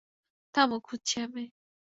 [0.55, 1.43] থামো, খুঁজছি আমি।